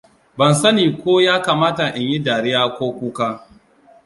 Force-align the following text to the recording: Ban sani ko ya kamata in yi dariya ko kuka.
Ban 0.37 0.53
sani 0.53 0.91
ko 0.99 1.11
ya 1.21 1.41
kamata 1.41 1.85
in 1.95 2.07
yi 2.09 2.17
dariya 2.25 2.61
ko 2.77 2.85
kuka. 2.97 3.27